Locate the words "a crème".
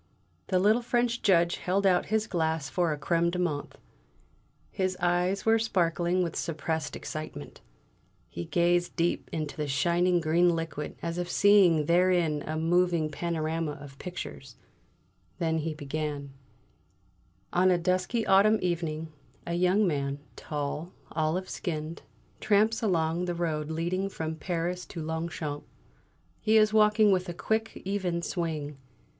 2.91-3.29